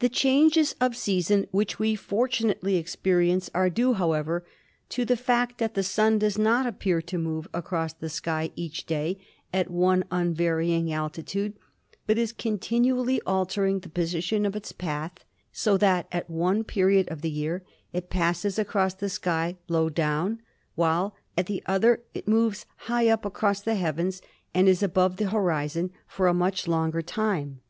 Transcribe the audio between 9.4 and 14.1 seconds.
at one unvarying altitude, but is continually altering the